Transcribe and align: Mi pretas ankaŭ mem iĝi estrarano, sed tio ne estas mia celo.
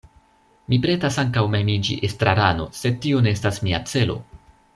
Mi 0.71 0.77
pretas 0.85 1.19
ankaŭ 1.23 1.43
mem 1.55 1.69
iĝi 1.73 1.99
estrarano, 2.09 2.67
sed 2.81 2.99
tio 3.05 3.21
ne 3.29 3.35
estas 3.39 3.61
mia 3.69 3.83
celo. 3.93 4.19